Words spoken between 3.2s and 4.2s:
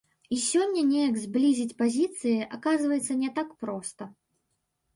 не так проста.